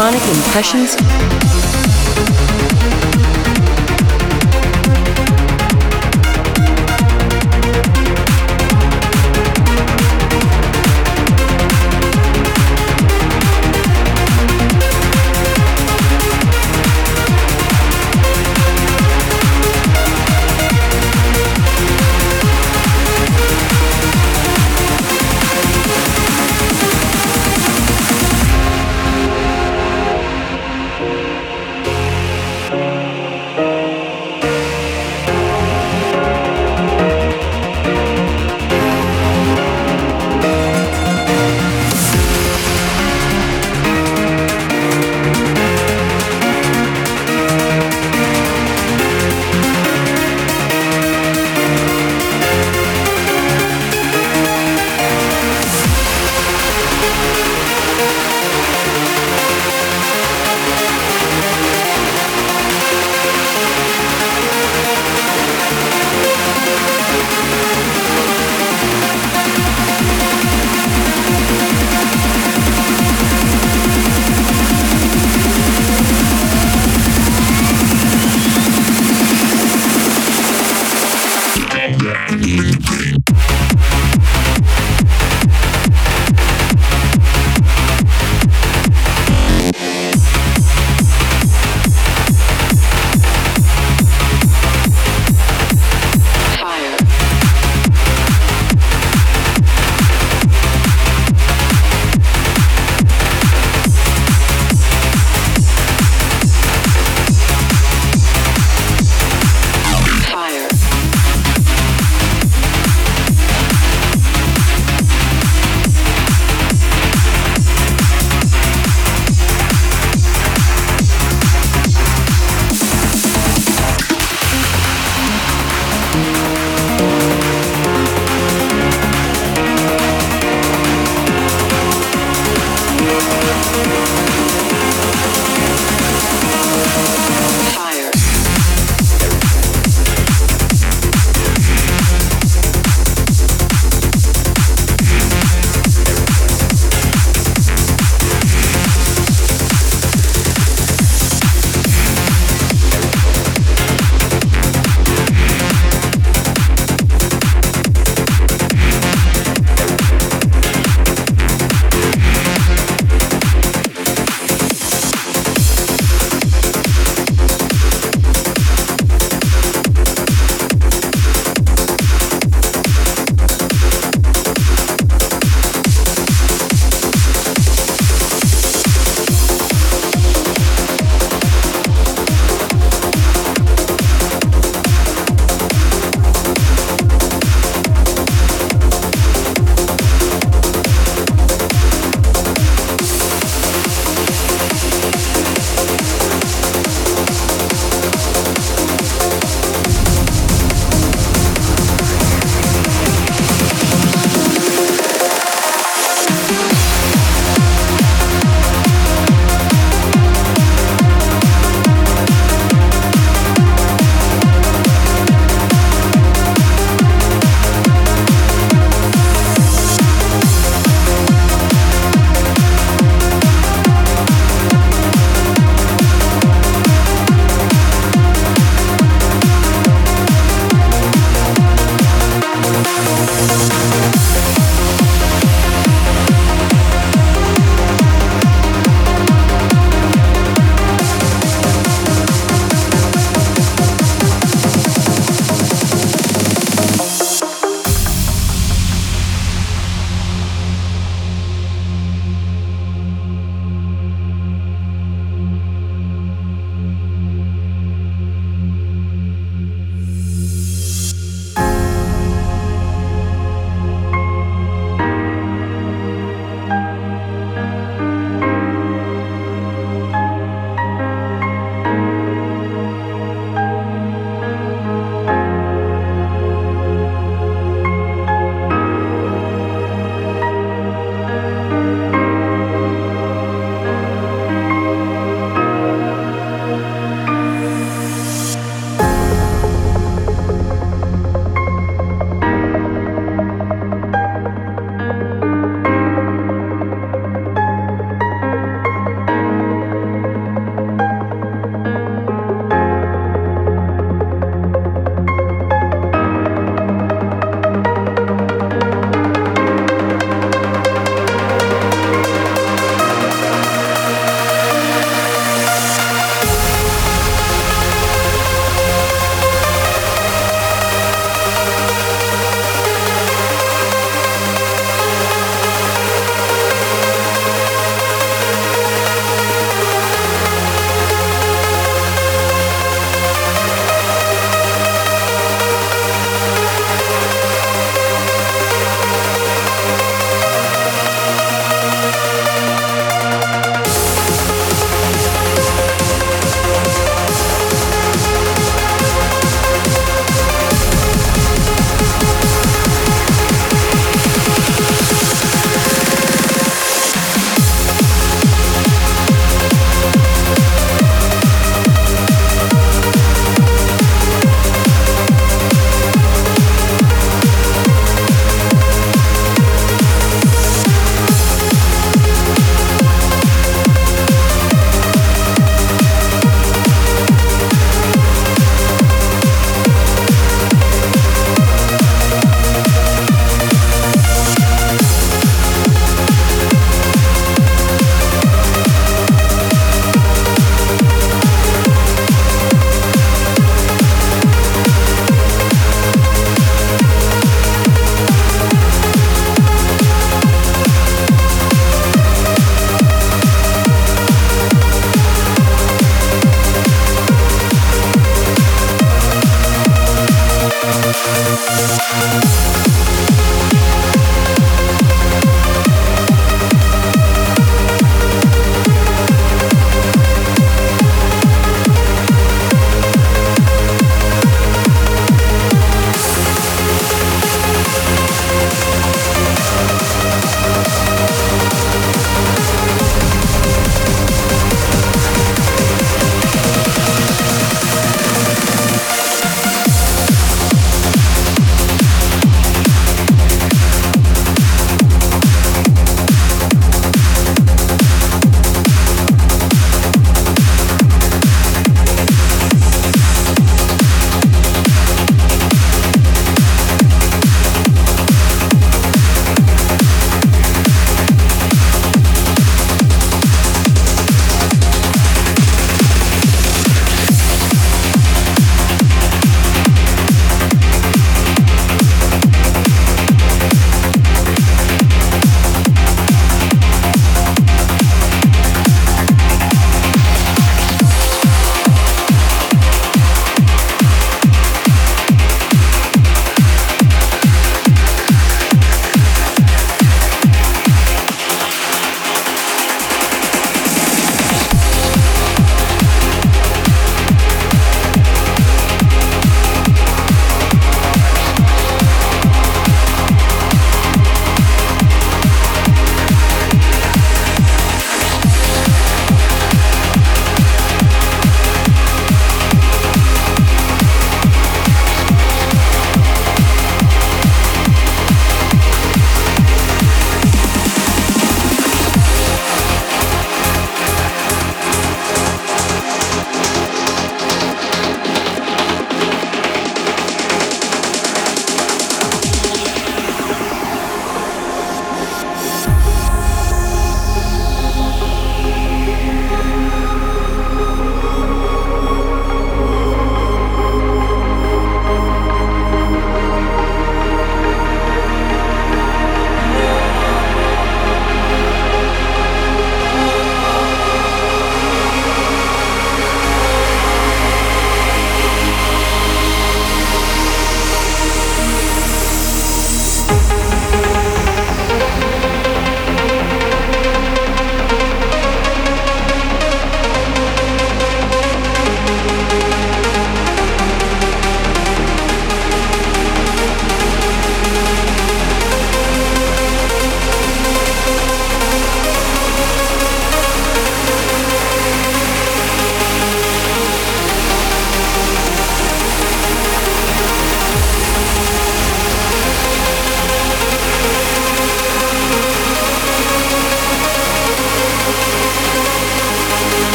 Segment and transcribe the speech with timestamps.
[0.00, 1.09] Electronic Impressions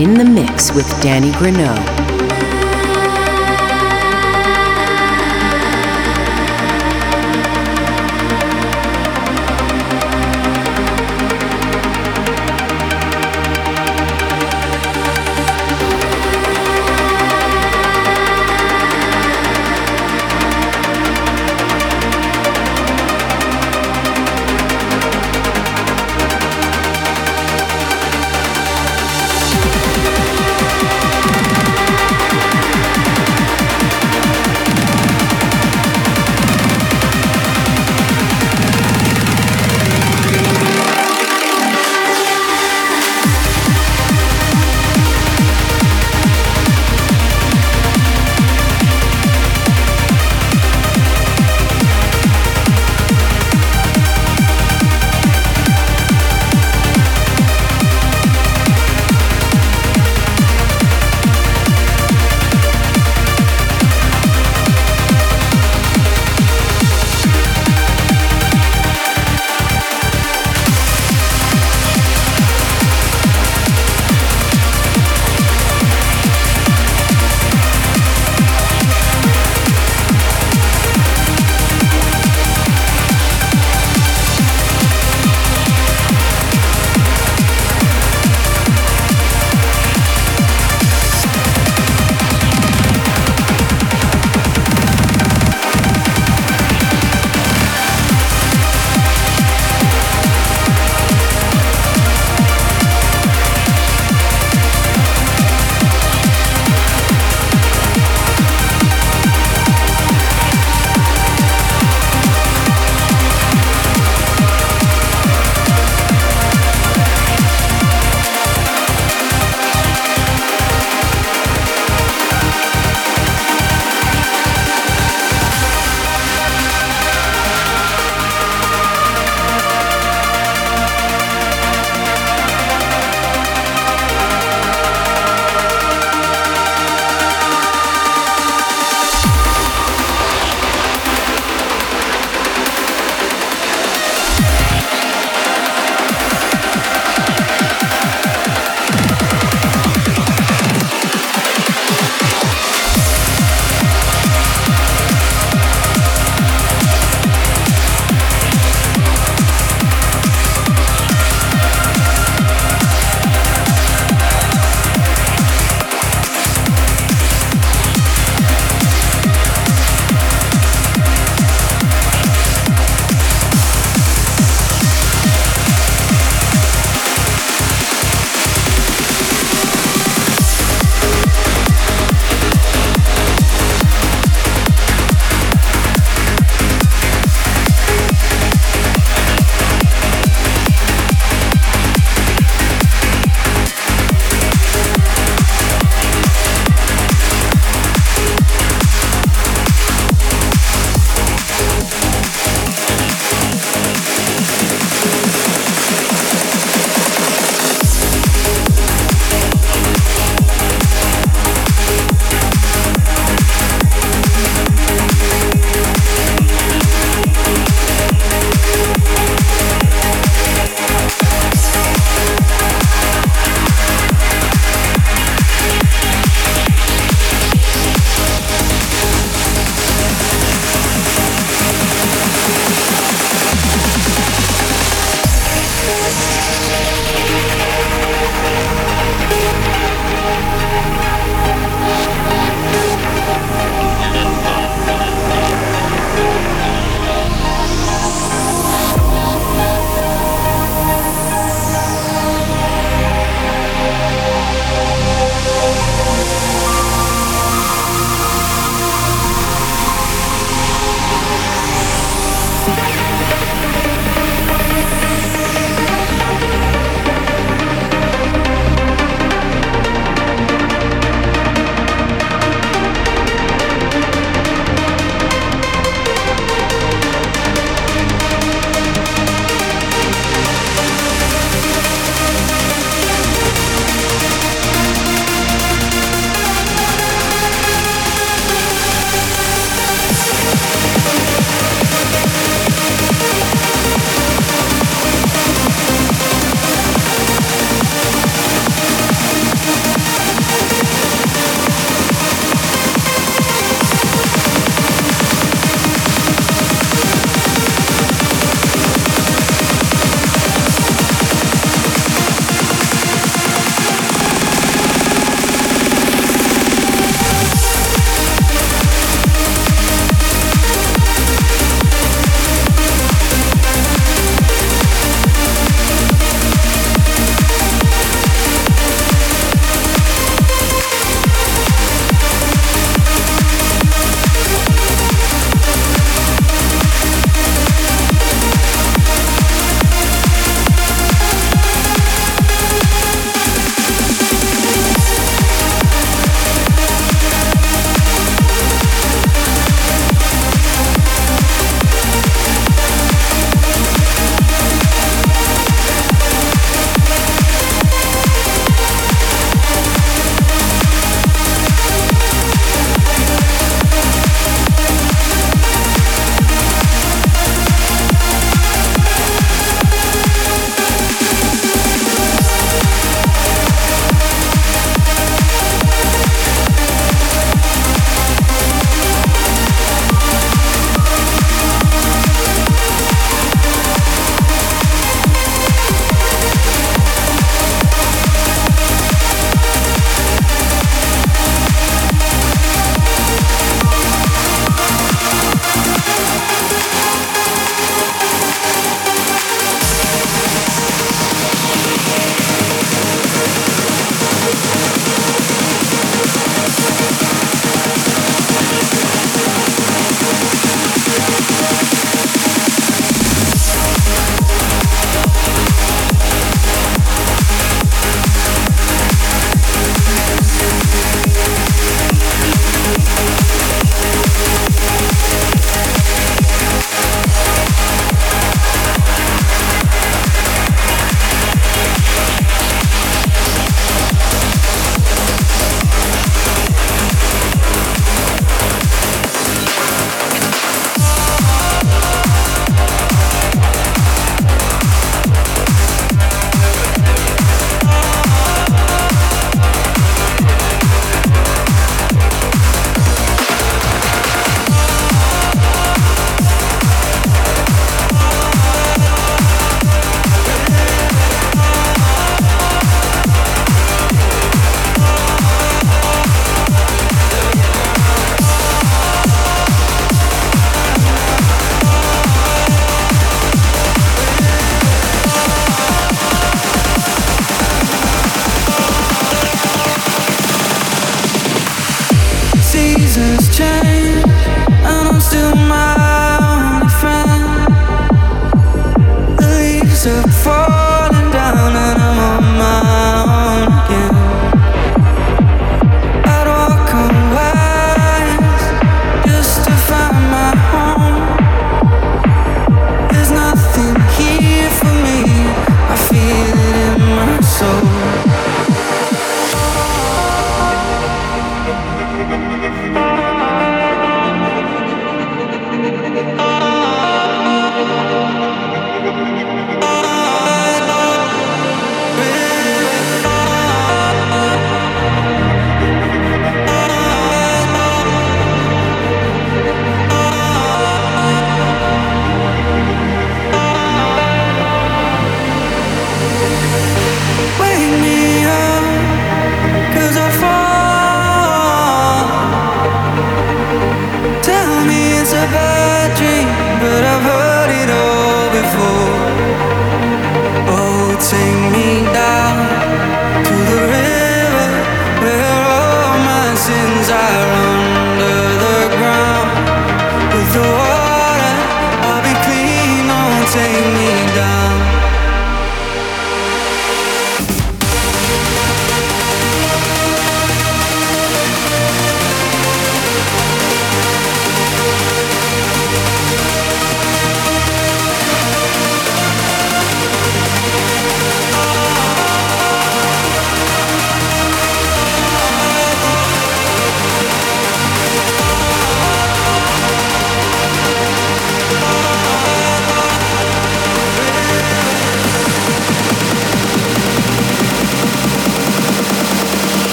[0.00, 1.99] In the mix with Danny Grunow.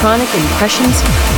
[0.00, 1.29] Electronic Impressions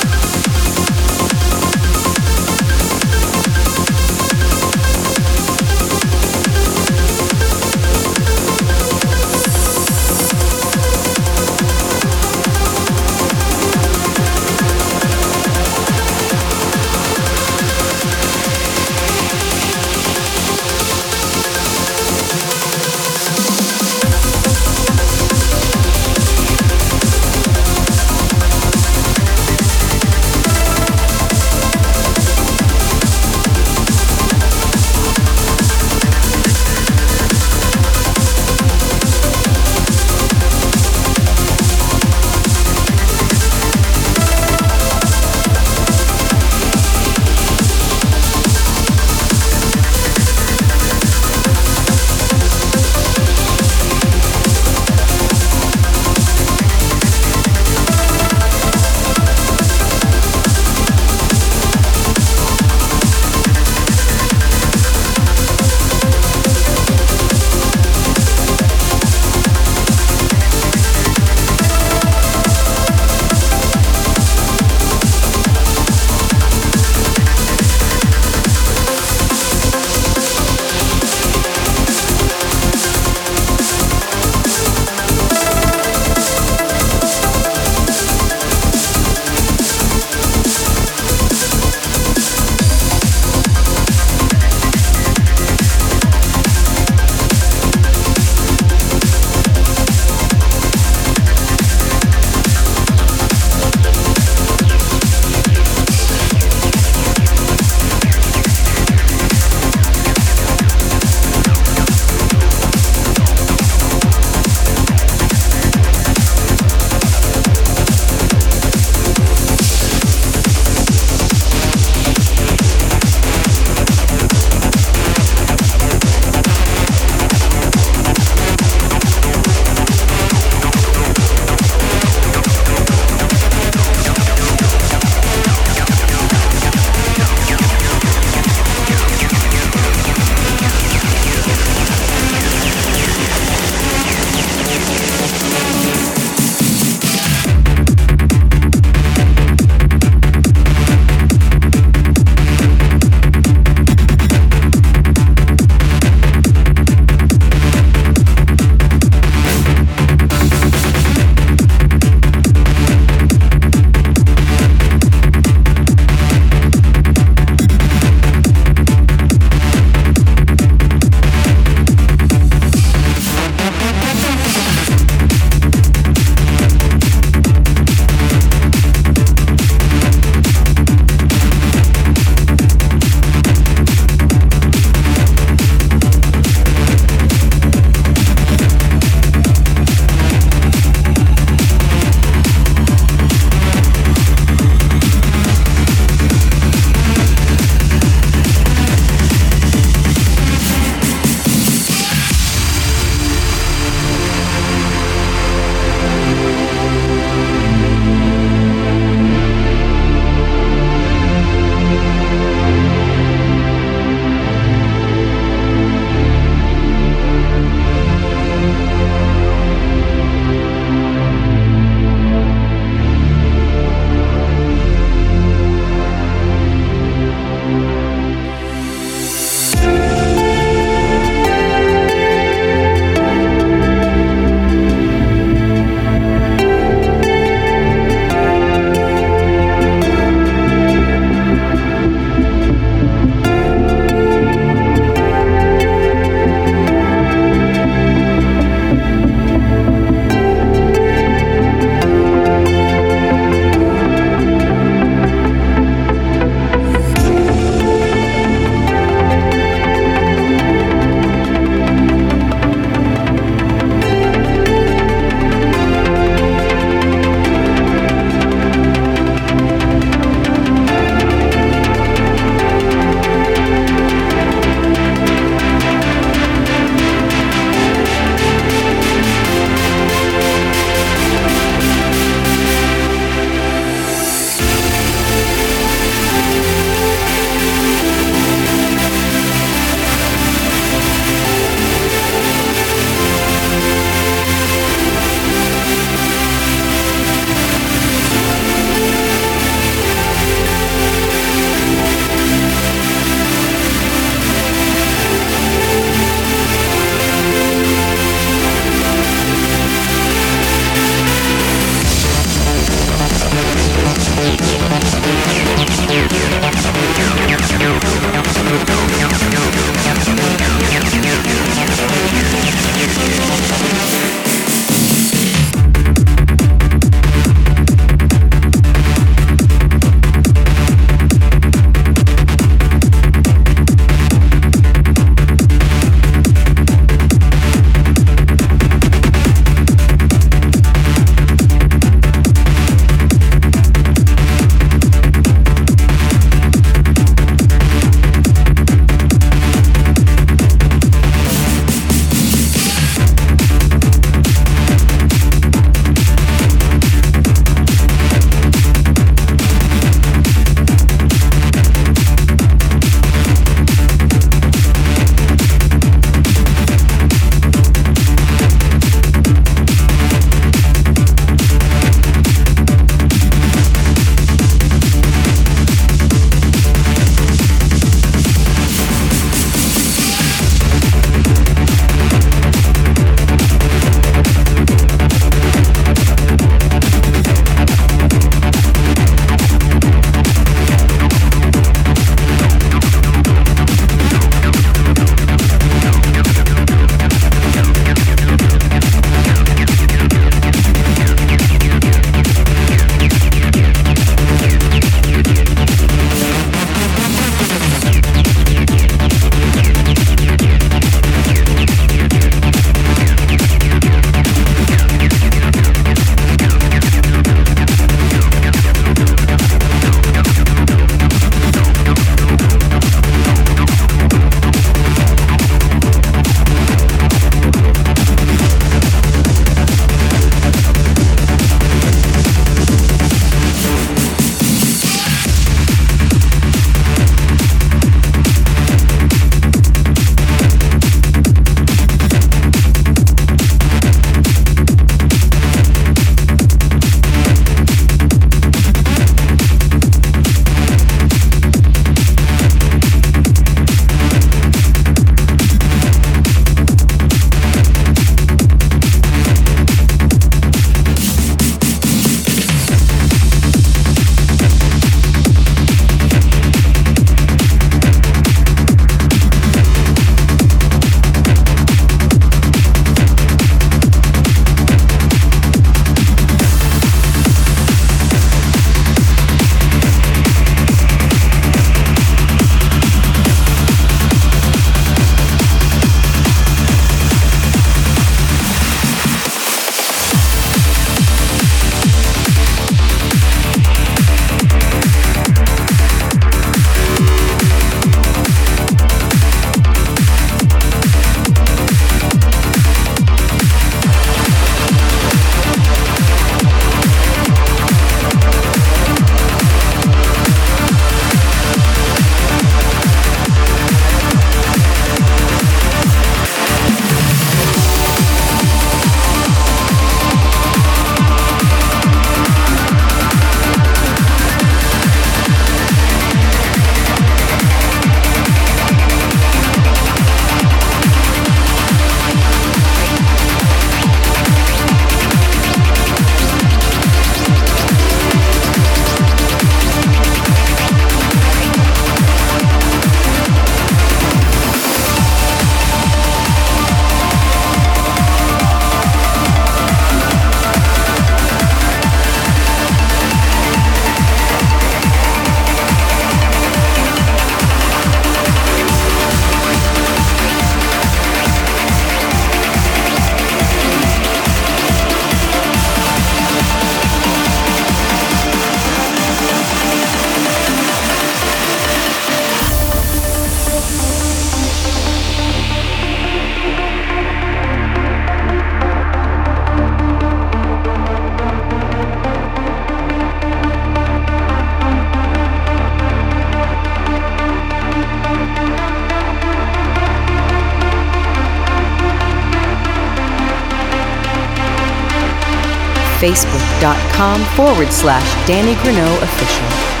[596.81, 600.00] facebook.com forward slash Danny Grunow Official.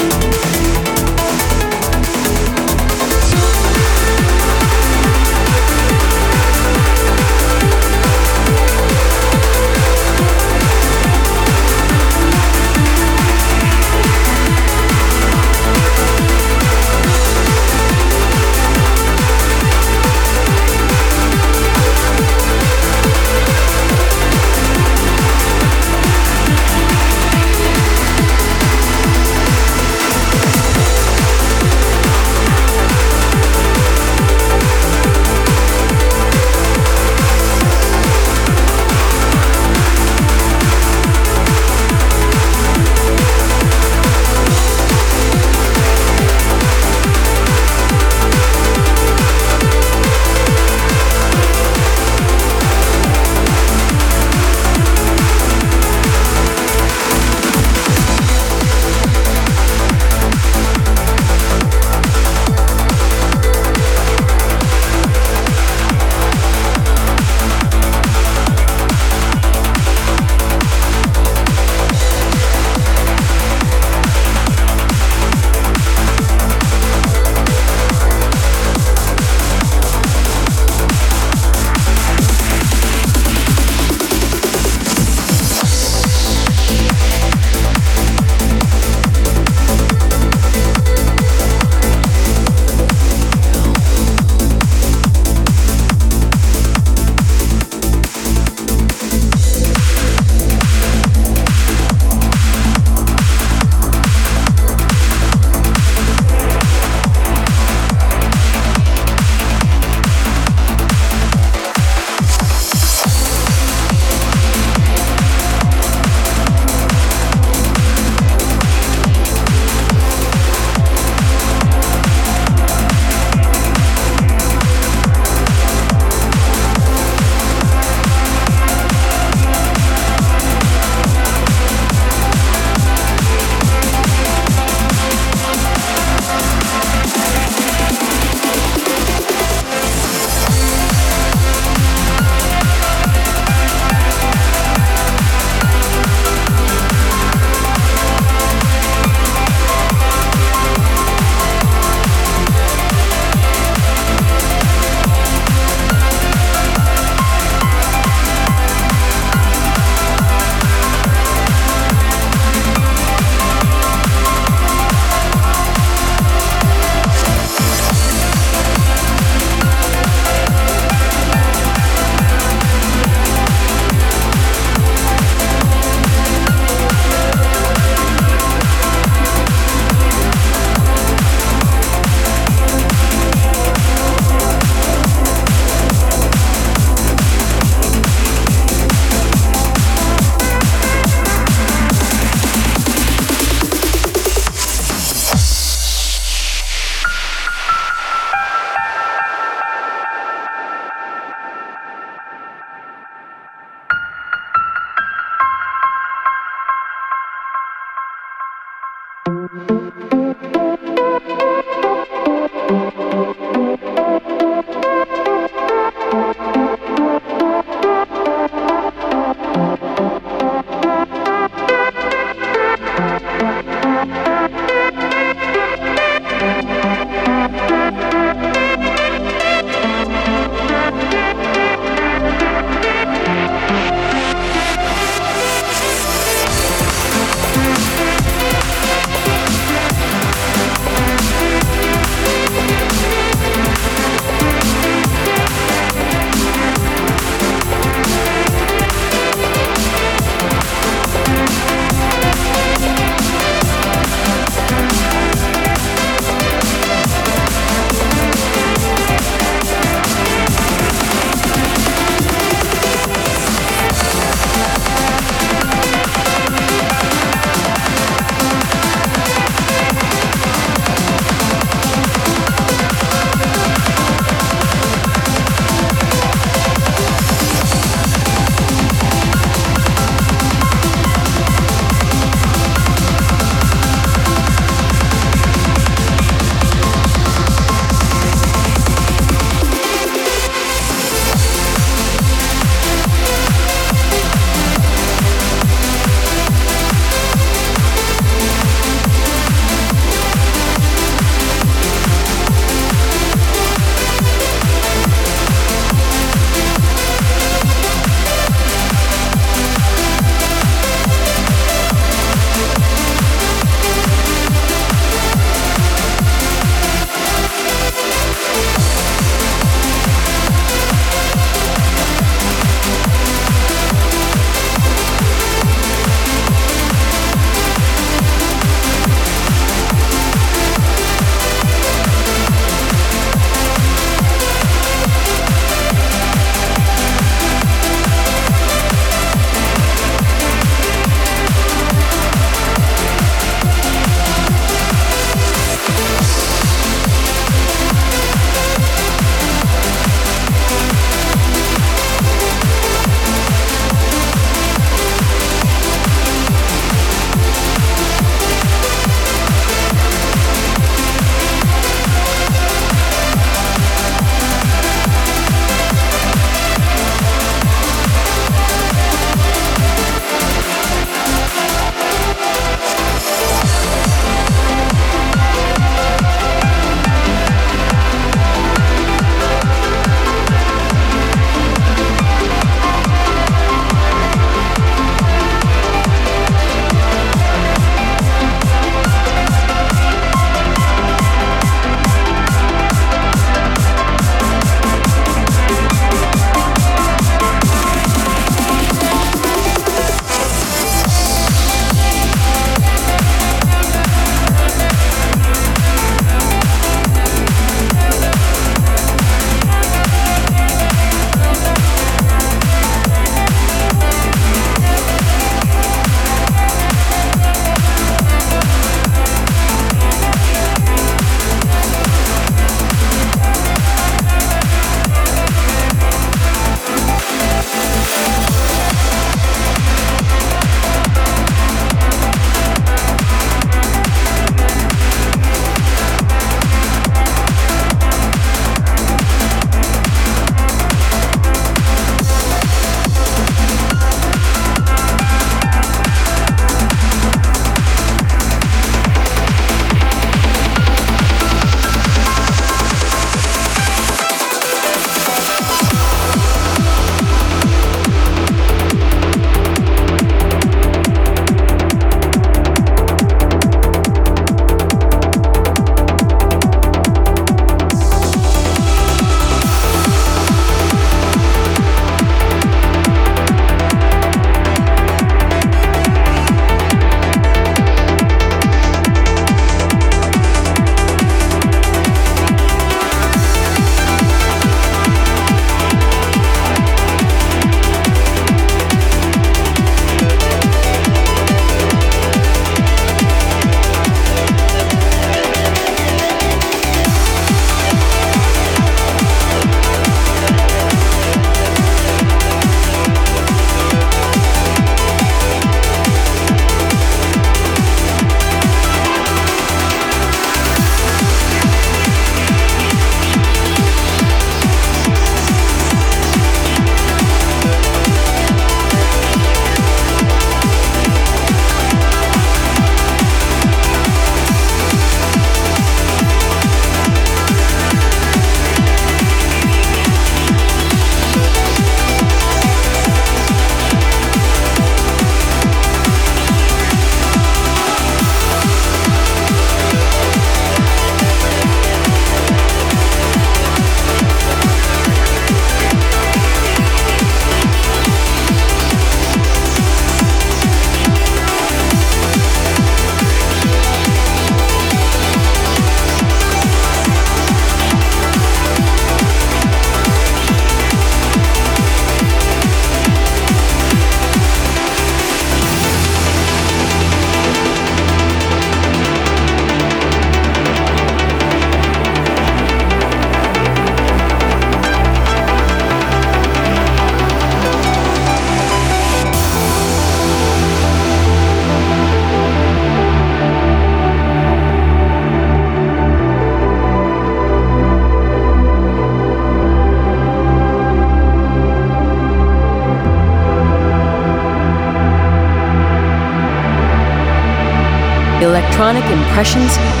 [599.31, 600.00] Impressions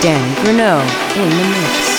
[0.00, 0.80] Danny Grunow
[1.14, 1.89] in the mix.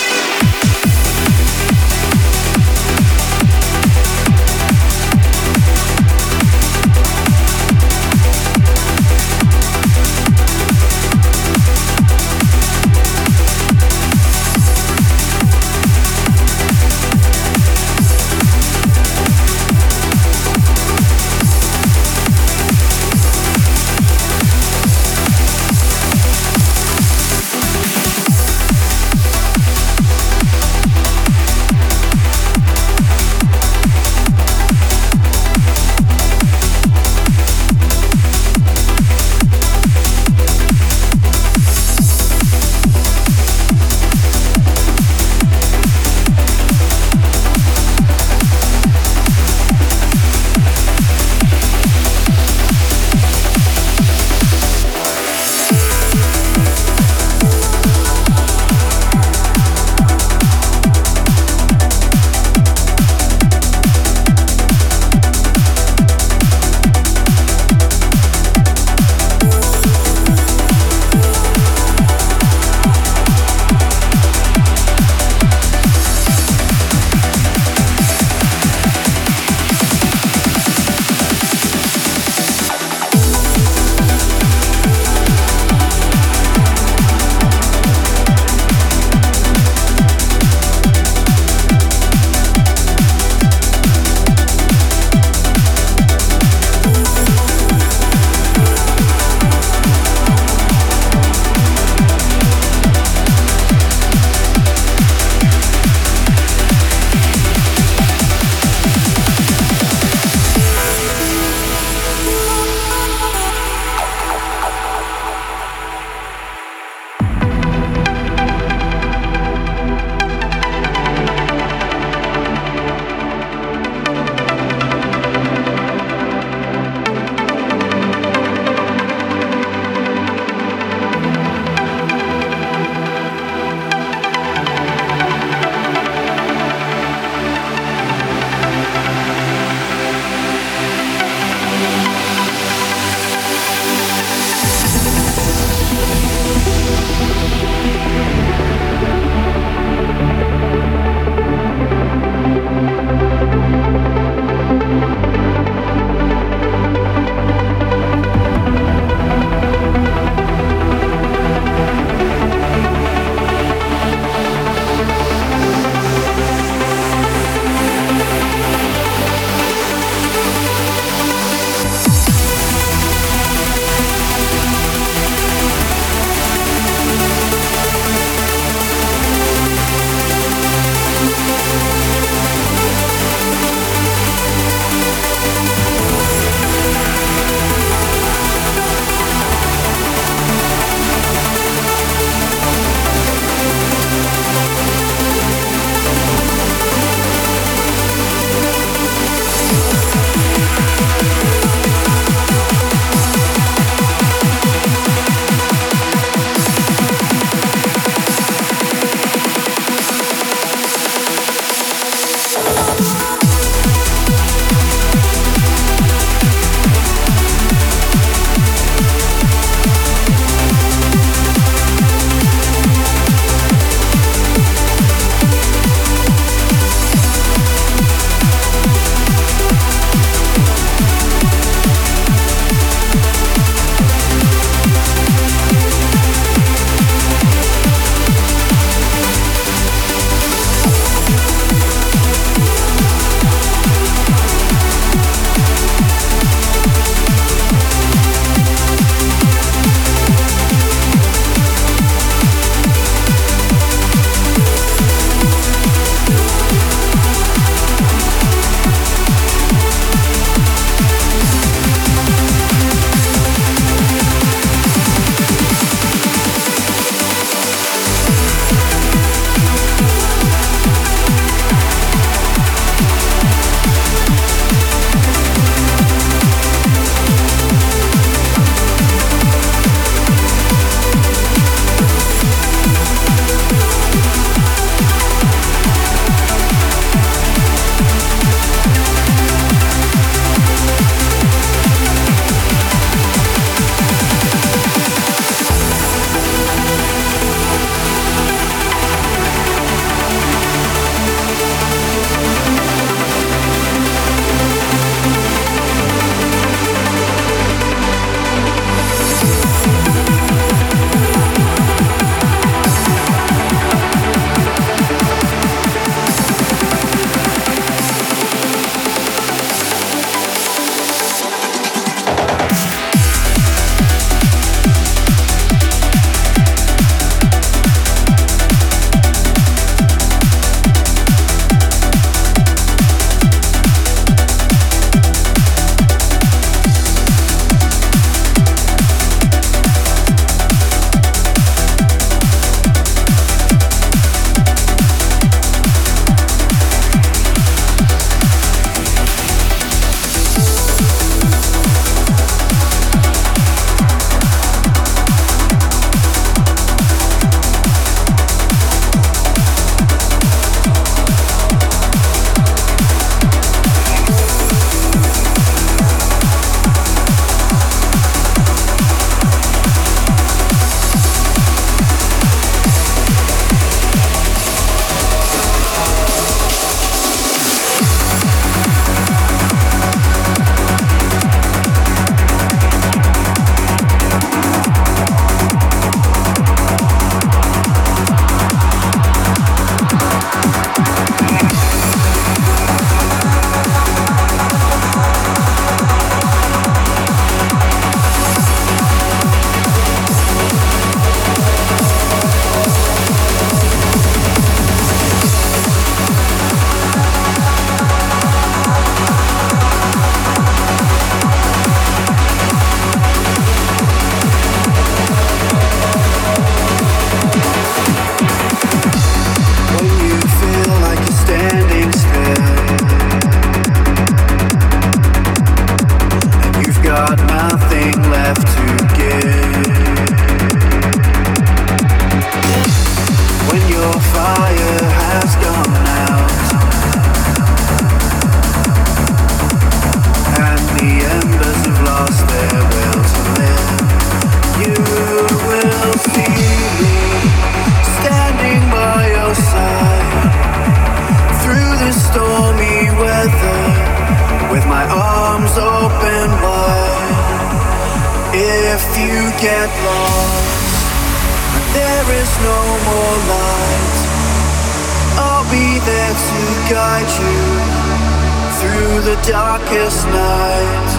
[469.24, 471.12] The darkest night.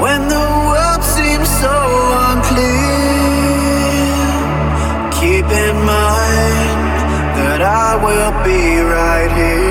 [0.00, 1.76] When the world seems so
[2.30, 2.70] unclear,
[5.20, 6.80] keep in mind
[7.36, 9.69] that I will be right here.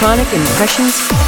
[0.00, 1.27] Electronic Impressions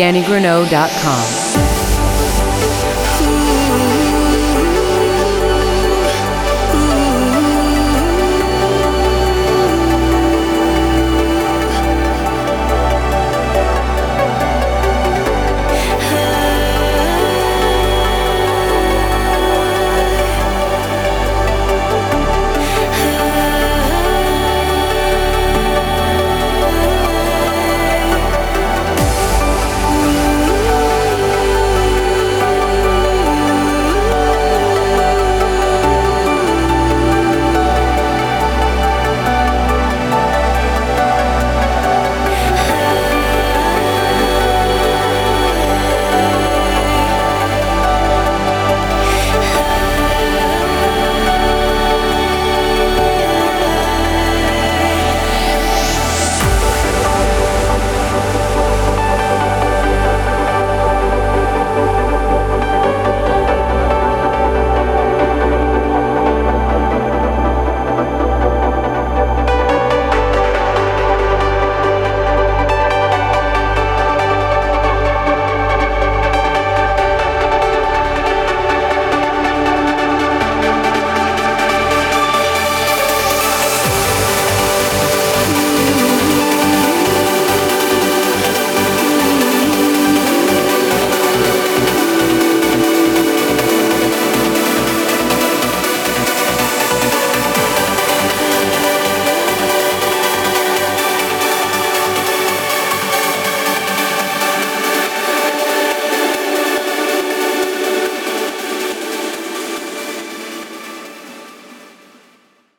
[0.00, 1.39] DannyGrunow.com.